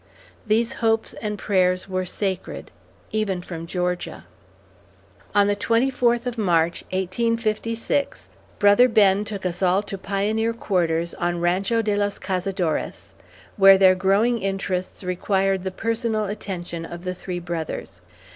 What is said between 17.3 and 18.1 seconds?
brothers.